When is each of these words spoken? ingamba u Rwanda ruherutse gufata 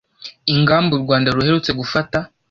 ingamba 0.53 0.91
u 0.97 1.03
Rwanda 1.03 1.33
ruherutse 1.35 1.71
gufata 1.79 2.17